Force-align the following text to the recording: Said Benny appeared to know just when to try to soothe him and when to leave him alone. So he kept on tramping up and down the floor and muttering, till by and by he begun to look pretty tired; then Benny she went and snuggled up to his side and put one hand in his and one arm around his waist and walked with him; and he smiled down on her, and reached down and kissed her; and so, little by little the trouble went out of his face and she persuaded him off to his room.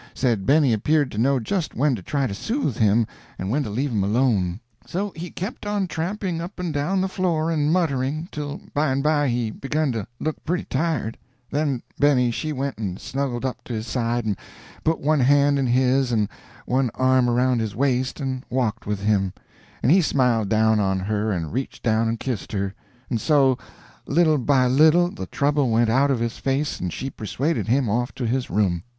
Said 0.15 0.47
Benny 0.47 0.73
appeared 0.73 1.11
to 1.11 1.19
know 1.19 1.39
just 1.39 1.75
when 1.75 1.93
to 1.93 2.01
try 2.01 2.25
to 2.25 2.33
soothe 2.33 2.77
him 2.77 3.05
and 3.37 3.51
when 3.51 3.61
to 3.61 3.69
leave 3.69 3.91
him 3.91 4.03
alone. 4.03 4.59
So 4.83 5.13
he 5.15 5.29
kept 5.29 5.63
on 5.63 5.85
tramping 5.85 6.41
up 6.41 6.59
and 6.59 6.73
down 6.73 7.01
the 7.01 7.07
floor 7.07 7.51
and 7.51 7.71
muttering, 7.71 8.27
till 8.31 8.61
by 8.73 8.91
and 8.91 9.03
by 9.03 9.27
he 9.27 9.51
begun 9.51 9.91
to 9.91 10.07
look 10.19 10.43
pretty 10.43 10.63
tired; 10.63 11.19
then 11.51 11.83
Benny 11.99 12.31
she 12.31 12.51
went 12.51 12.79
and 12.79 12.99
snuggled 12.99 13.45
up 13.45 13.63
to 13.65 13.73
his 13.73 13.85
side 13.85 14.25
and 14.25 14.35
put 14.83 14.99
one 14.99 15.19
hand 15.19 15.59
in 15.59 15.67
his 15.67 16.11
and 16.11 16.27
one 16.65 16.89
arm 16.95 17.29
around 17.29 17.59
his 17.61 17.75
waist 17.75 18.19
and 18.19 18.43
walked 18.49 18.87
with 18.87 19.01
him; 19.01 19.33
and 19.83 19.91
he 19.91 20.01
smiled 20.01 20.49
down 20.49 20.79
on 20.79 20.97
her, 21.01 21.31
and 21.31 21.53
reached 21.53 21.83
down 21.83 22.07
and 22.07 22.19
kissed 22.19 22.51
her; 22.53 22.73
and 23.11 23.21
so, 23.21 23.55
little 24.07 24.39
by 24.39 24.65
little 24.65 25.11
the 25.11 25.27
trouble 25.27 25.69
went 25.69 25.91
out 25.91 26.09
of 26.09 26.19
his 26.19 26.39
face 26.39 26.79
and 26.79 26.91
she 26.91 27.07
persuaded 27.11 27.67
him 27.67 27.87
off 27.87 28.15
to 28.15 28.25
his 28.25 28.49
room. 28.49 28.81